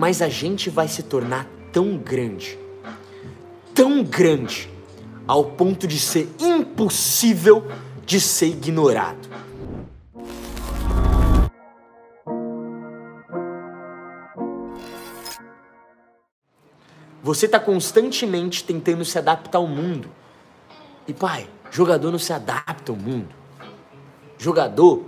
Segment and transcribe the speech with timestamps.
[0.00, 2.58] mas a gente vai se tornar tão grande,
[3.74, 4.70] tão grande,
[5.26, 7.70] ao ponto de ser impossível
[8.06, 9.28] de ser ignorado.
[17.22, 20.08] Você está constantemente tentando se adaptar ao mundo.
[21.06, 23.34] E pai, jogador não se adapta ao mundo.
[24.38, 25.04] Jogador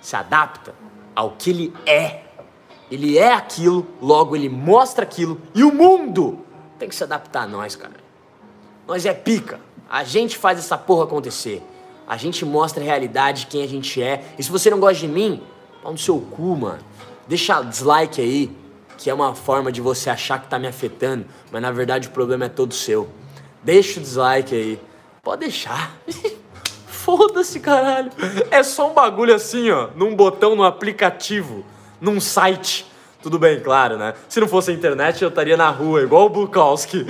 [0.00, 0.72] se adapta
[1.12, 2.27] ao que ele é.
[2.90, 6.40] Ele é aquilo, logo ele mostra aquilo e o mundo
[6.78, 7.96] tem que se adaptar a nós, cara.
[8.86, 9.60] Nós é pica.
[9.88, 11.62] A gente faz essa porra acontecer.
[12.06, 14.24] A gente mostra a realidade de quem a gente é.
[14.38, 15.42] E se você não gosta de mim,
[15.82, 16.78] pau no seu cu, mano.
[17.26, 18.50] Deixa dislike aí,
[18.96, 22.10] que é uma forma de você achar que tá me afetando, mas na verdade o
[22.10, 23.08] problema é todo seu.
[23.62, 24.80] Deixa o dislike aí.
[25.22, 25.94] Pode deixar.
[26.88, 28.10] Foda-se, caralho.
[28.50, 31.64] É só um bagulho assim, ó, num botão no aplicativo,
[32.00, 32.86] num site.
[33.22, 34.14] Tudo bem, claro, né?
[34.28, 37.04] Se não fosse a internet, eu estaria na rua, igual o Bukowski.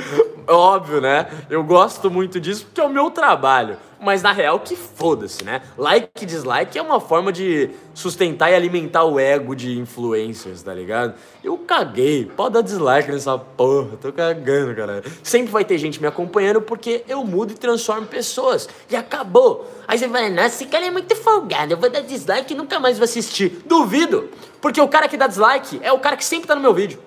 [0.49, 1.29] Óbvio, né?
[1.51, 5.61] Eu gosto muito disso porque é o meu trabalho mas na real que foda-se, né?
[5.77, 10.73] Like e dislike é uma forma de sustentar e alimentar o ego de influencers, tá
[10.73, 11.15] ligado?
[11.43, 15.03] Eu caguei, pode dar dislike nessa porra, tô cagando, cara.
[15.23, 18.69] Sempre vai ter gente me acompanhando porque eu mudo e transformo pessoas.
[18.89, 19.69] E acabou.
[19.87, 22.79] Aí você vai, nossa, esse cara é muito folgado, eu vou dar dislike e nunca
[22.79, 23.63] mais vou assistir.
[23.67, 24.29] Duvido,
[24.61, 27.01] porque o cara que dá dislike é o cara que sempre tá no meu vídeo.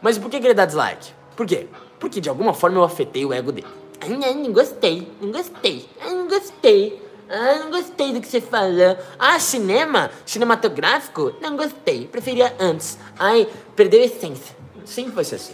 [0.00, 1.12] Mas por que ele dá dislike?
[1.34, 1.66] Por quê?
[1.98, 3.66] Porque de alguma forma eu afetei o ego dele.
[4.00, 7.08] Ai, não gostei, não gostei, ai, não gostei.
[7.30, 8.96] Ah, não gostei do que você falou.
[9.18, 10.10] Ah, cinema?
[10.24, 11.34] Cinematográfico?
[11.42, 12.06] Não gostei.
[12.06, 12.98] Preferia antes.
[13.18, 13.46] Ai,
[13.76, 14.56] perdeu a essência.
[14.86, 15.52] Sempre vai ser assim.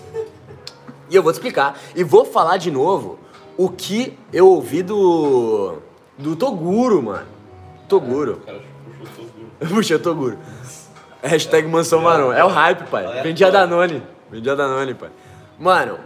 [1.10, 1.76] E eu vou te explicar.
[1.96, 3.18] E vou falar de novo
[3.56, 5.78] o que eu ouvi do.
[6.16, 7.26] do Toguro, mano.
[7.88, 8.40] Toguro.
[9.68, 10.38] Puxa, Toguro.
[11.22, 12.32] Hashtag Mansão Marão.
[12.32, 13.22] É o hype, pai.
[13.22, 14.02] Vendi a Danone.
[14.30, 15.10] Vendi a Danone, pai.
[15.58, 15.98] Mano,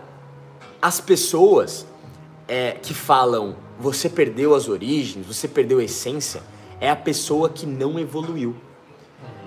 [0.80, 1.86] as pessoas
[2.46, 6.42] é, que falam você perdeu as origens, você perdeu a essência,
[6.80, 8.56] é a pessoa que não evoluiu.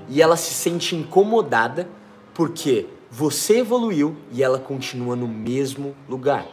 [0.08, 1.90] E ela se sente incomodada
[2.34, 6.48] porque você evoluiu e ela continua no mesmo lugar.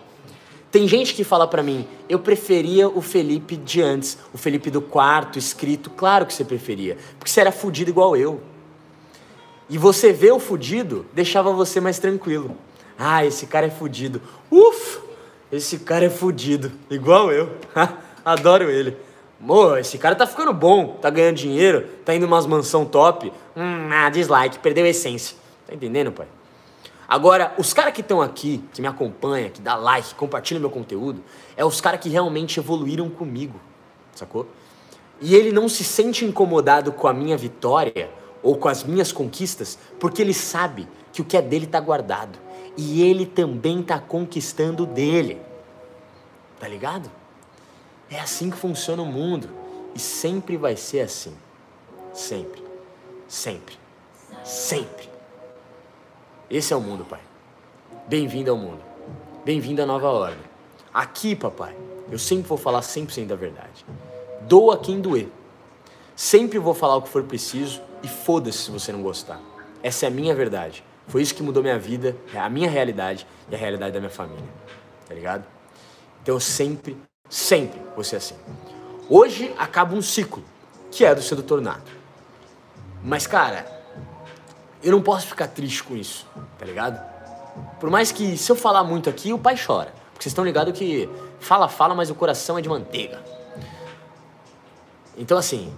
[0.70, 4.82] Tem gente que fala para mim, eu preferia o Felipe de antes, o Felipe do
[4.82, 5.88] quarto, escrito.
[5.88, 8.40] Claro que você preferia, porque você era fudido igual eu.
[9.70, 12.56] E você ver o fudido deixava você mais tranquilo.
[12.98, 14.20] Ah, esse cara é fudido.
[14.50, 15.00] Ufa!
[15.52, 17.56] Esse cara é fudido, igual eu.
[18.24, 18.96] Adoro ele.
[19.40, 23.32] Mô, esse cara tá ficando bom, tá ganhando dinheiro, tá indo umas mansão top.
[23.56, 25.36] Hum, ah, dislike, perdeu a essência.
[25.64, 26.26] Tá entendendo, pai?
[27.08, 31.22] Agora, os caras que estão aqui, que me acompanham, que dá like, compartilham meu conteúdo,
[31.56, 33.58] é os caras que realmente evoluíram comigo,
[34.14, 34.46] sacou?
[35.20, 38.10] E ele não se sente incomodado com a minha vitória
[38.42, 42.38] ou com as minhas conquistas, porque ele sabe que o que é dele tá guardado
[42.80, 45.42] e ele também está conquistando dele.
[46.60, 47.10] Tá ligado?
[48.08, 49.50] É assim que funciona o mundo
[49.96, 51.36] e sempre vai ser assim.
[52.12, 52.62] Sempre.
[53.26, 53.76] Sempre.
[54.44, 55.10] Sempre.
[56.48, 57.20] Esse é o mundo, pai.
[58.06, 58.80] Bem-vindo ao mundo.
[59.44, 60.44] Bem-vindo à nova ordem.
[60.94, 61.76] Aqui, papai,
[62.08, 63.84] eu sempre vou falar 100% da verdade.
[64.42, 65.28] Doa quem doer.
[66.14, 69.40] Sempre vou falar o que for preciso e foda-se se você não gostar.
[69.82, 70.84] Essa é a minha verdade.
[71.08, 74.44] Foi isso que mudou minha vida, a minha realidade e a realidade da minha família.
[75.08, 75.44] Tá ligado?
[76.22, 76.96] Então sempre,
[77.28, 78.36] sempre vou ser assim.
[79.08, 80.44] Hoje acaba um ciclo,
[80.90, 81.90] que é do sedutor nato.
[83.02, 83.66] Mas, cara,
[84.82, 86.26] eu não posso ficar triste com isso,
[86.58, 87.00] tá ligado?
[87.80, 89.92] Por mais que, se eu falar muito aqui, o pai chora.
[90.12, 91.08] Porque vocês estão ligados que
[91.40, 93.22] fala, fala, mas o coração é de manteiga.
[95.16, 95.72] Então, assim,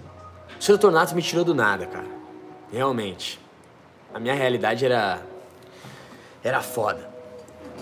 [0.59, 2.07] o sedutor nato me tirou do nada, cara.
[2.71, 3.40] Realmente
[4.13, 5.21] a minha realidade era.
[6.43, 7.09] era foda.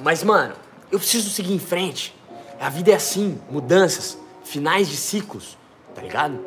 [0.03, 0.53] Mas, mano,
[0.91, 2.15] eu preciso seguir em frente.
[2.59, 5.57] A vida é assim, mudanças, finais de ciclos,
[5.95, 6.39] tá ligado?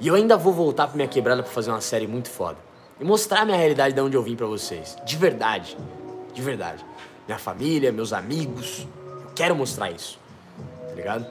[0.00, 2.58] E eu ainda vou voltar pra minha quebrada pra fazer uma série muito foda.
[2.98, 4.96] E mostrar a minha realidade de onde eu vim pra vocês.
[5.04, 5.76] De verdade.
[6.34, 6.84] De verdade.
[7.26, 8.86] Minha família, meus amigos.
[9.22, 10.18] Eu quero mostrar isso.
[10.88, 11.26] Tá ligado?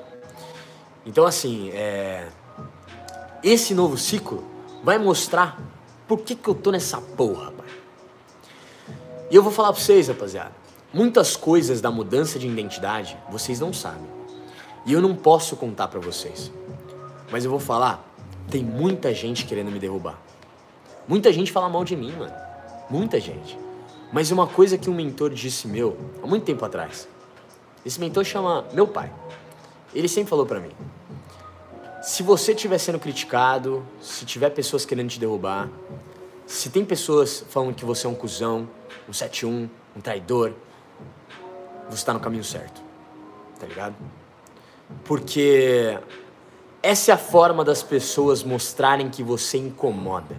[1.06, 2.28] Então, assim, é...
[3.44, 4.44] esse novo ciclo
[4.84, 5.60] vai mostrar
[6.08, 7.52] por que, que eu tô nessa porra,
[9.32, 10.52] e eu vou falar pra vocês, rapaziada.
[10.94, 14.08] Muitas coisas da mudança de identidade vocês não sabem.
[14.86, 16.52] E eu não posso contar para vocês.
[17.32, 18.04] Mas eu vou falar,
[18.50, 20.20] tem muita gente querendo me derrubar.
[21.08, 22.34] Muita gente fala mal de mim, mano.
[22.90, 23.58] Muita gente.
[24.12, 27.08] Mas uma coisa que um mentor disse meu, há muito tempo atrás.
[27.86, 29.12] Esse mentor chama meu pai.
[29.94, 30.72] Ele sempre falou para mim:
[32.02, 35.70] se você estiver sendo criticado, se tiver pessoas querendo te derrubar,
[36.48, 38.68] se tem pessoas falando que você é um cuzão,
[39.08, 40.54] um 71, um traidor,
[41.90, 42.82] você está no caminho certo.
[43.60, 43.96] Tá ligado?
[45.04, 45.98] Porque
[46.82, 50.38] essa é a forma das pessoas mostrarem que você incomoda.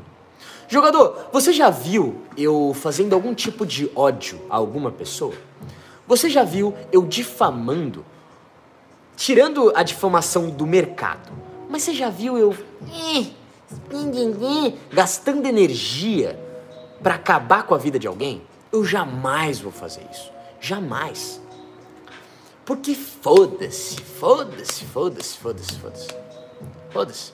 [0.68, 5.34] Jogador, você já viu eu fazendo algum tipo de ódio a alguma pessoa?
[6.06, 8.04] Você já viu eu difamando?
[9.16, 11.30] Tirando a difamação do mercado.
[11.68, 12.56] Mas você já viu eu
[14.92, 16.38] gastando energia
[17.02, 18.42] para acabar com a vida de alguém?
[18.72, 20.30] Eu jamais vou fazer isso.
[20.60, 21.40] Jamais.
[22.64, 26.08] Porque foda-se, foda-se, foda-se, foda-se, foda-se.
[26.90, 27.32] Foda-se.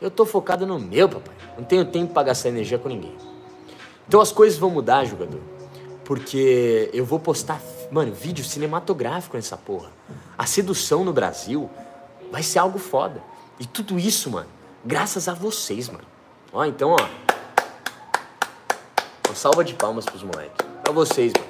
[0.00, 1.34] Eu tô focado no meu, papai.
[1.56, 3.16] Não tenho tempo para gastar energia com ninguém.
[4.06, 5.40] Então as coisas vão mudar, jogador.
[6.04, 7.60] Porque eu vou postar,
[7.90, 9.90] mano, vídeo cinematográfico nessa porra.
[10.36, 11.68] A sedução no Brasil
[12.30, 13.22] vai ser algo foda.
[13.58, 14.48] E tudo isso, mano,
[14.84, 16.04] graças a vocês, mano.
[16.52, 17.27] Ó, então, ó.
[19.38, 20.66] Salva de palmas pros moleques.
[20.82, 21.48] Pra vocês, mano.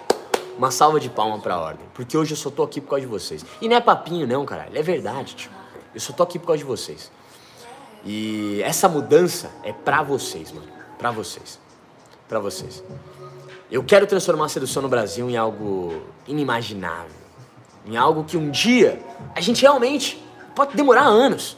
[0.59, 1.87] Uma salva de palmas pra ordem.
[1.95, 3.43] Porque hoje eu só tô aqui por causa de vocês.
[3.63, 4.77] E não é papinho, não, caralho.
[4.77, 5.51] É verdade, tio.
[5.95, 7.11] Eu só tô aqui por causa de vocês.
[8.05, 10.69] E essa mudança é pra vocês, mano.
[10.99, 11.59] Pra vocês.
[12.29, 12.85] Pra vocês.
[13.71, 17.17] Eu quero transformar a sedução no Brasil em algo inimaginável.
[17.87, 19.03] Em algo que um dia
[19.35, 20.23] a gente realmente
[20.55, 21.57] pode demorar anos.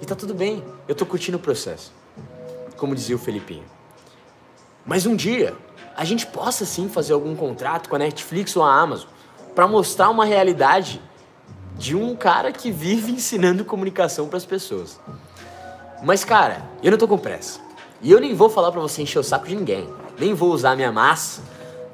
[0.00, 0.64] E tá tudo bem.
[0.88, 1.92] Eu tô curtindo o processo.
[2.78, 3.76] Como dizia o Felipinho.
[4.86, 5.54] Mas um dia
[5.96, 9.08] a gente possa sim fazer algum contrato com a Netflix ou a Amazon
[9.54, 11.00] para mostrar uma realidade
[11.78, 15.00] de um cara que vive ensinando comunicação para as pessoas.
[16.02, 17.60] Mas cara, eu não tô com pressa.
[18.02, 19.88] E eu nem vou falar para você encher o saco de ninguém.
[20.18, 21.42] Nem vou usar minha massa,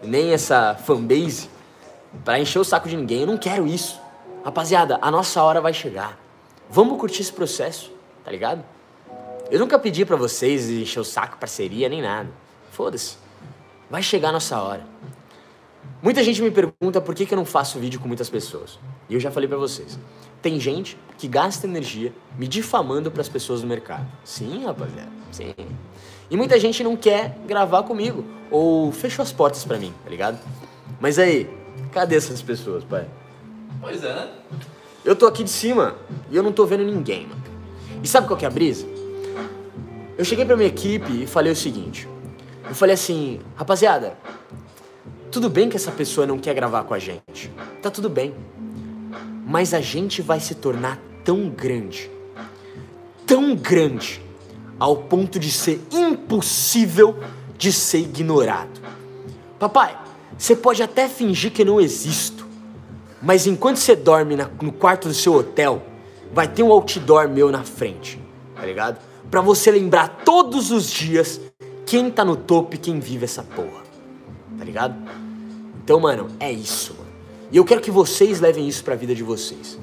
[0.03, 1.49] nem essa fanbase
[2.25, 3.21] para encher o saco de ninguém.
[3.21, 4.01] Eu não quero isso.
[4.45, 6.19] Rapaziada, a nossa hora vai chegar.
[6.69, 7.93] Vamos curtir esse processo,
[8.25, 8.65] tá ligado?
[9.51, 12.29] Eu nunca pedi para vocês encher o saco, parceria, nem nada.
[12.73, 13.17] Foda-se.
[13.93, 14.87] Vai chegar a nossa hora.
[16.01, 18.79] Muita gente me pergunta por que, que eu não faço vídeo com muitas pessoas.
[19.07, 19.99] E eu já falei para vocês.
[20.41, 24.07] Tem gente que gasta energia me difamando para as pessoas do mercado.
[24.25, 25.11] Sim, rapaziada.
[25.31, 25.55] Sim.
[26.31, 30.39] E muita gente não quer gravar comigo ou fechou as portas para mim, tá ligado?
[30.99, 31.51] Mas aí,
[31.93, 33.07] cadê essas pessoas, pai?
[33.79, 34.31] Pois é, né?
[35.05, 35.97] Eu tô aqui de cima
[36.31, 37.43] e eu não tô vendo ninguém, mano.
[38.03, 38.87] E sabe qual que é a brisa?
[40.17, 42.09] Eu cheguei pra minha equipe e falei o seguinte.
[42.73, 44.17] Eu falei assim, rapaziada,
[45.31, 47.53] tudo bem que essa pessoa não quer gravar com a gente.
[47.83, 48.35] Tá tudo bem.
[49.47, 52.11] Mas a gente vai se tornar tão grande,
[53.27, 54.23] tão grande,
[54.79, 57.23] ao ponto de ser impossível
[57.59, 58.81] de ser ignorado.
[59.59, 59.95] Papai,
[60.39, 62.47] você pode até fingir que não existo,
[63.21, 65.83] mas enquanto você dorme na, no quarto do seu hotel,
[66.33, 68.19] vai ter um outdoor meu na frente,
[68.57, 68.99] tá ligado?
[69.31, 71.39] Pra você lembrar todos os dias
[71.93, 73.83] quem tá no topo e quem vive essa porra,
[74.57, 74.97] tá ligado?
[75.85, 77.11] Então, mano, é isso, mano.
[77.51, 79.79] E eu quero que vocês levem isso pra vida de vocês.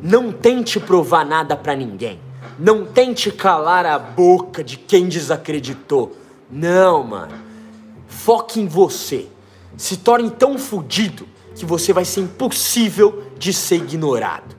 [0.00, 2.20] Não tente provar nada pra ninguém.
[2.56, 6.16] Não tente calar a boca de quem desacreditou.
[6.48, 7.34] Não, mano.
[8.06, 9.26] Foque em você.
[9.76, 11.26] Se torne tão fudido
[11.56, 14.54] que você vai ser impossível de ser ignorado.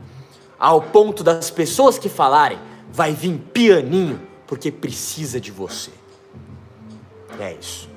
[0.59, 2.59] Ao ponto das pessoas que falarem,
[2.91, 5.98] vai vir pianinho porque precisa de você.
[7.39, 7.88] É isso.